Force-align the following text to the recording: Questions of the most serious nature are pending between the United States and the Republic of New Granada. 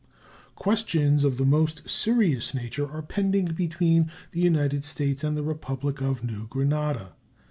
Questions 0.55 1.23
of 1.23 1.37
the 1.37 1.45
most 1.45 1.87
serious 1.87 2.55
nature 2.55 2.89
are 2.89 3.03
pending 3.03 3.45
between 3.53 4.09
the 4.31 4.41
United 4.41 4.83
States 4.83 5.23
and 5.23 5.37
the 5.37 5.43
Republic 5.43 6.01
of 6.01 6.23
New 6.23 6.47
Granada. 6.47 7.13